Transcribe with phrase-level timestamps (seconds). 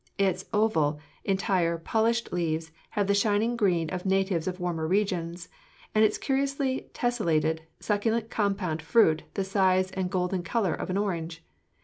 [0.17, 5.47] Its oval, entire, polished leaves have the shining green of natives of warmer regions,
[5.93, 11.45] and its curiously tesselated, succulent compound fruit the size and golden color of an orange.